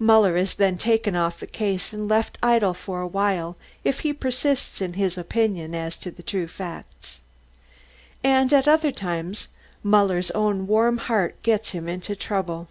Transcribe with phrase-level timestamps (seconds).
[0.00, 4.12] Muller is then taken off the case, and left idle for a while if he
[4.12, 7.20] persists in his opinion as to the true facts.
[8.24, 9.46] And at other times,
[9.84, 12.66] Muller's own warm heart gets him into trouble.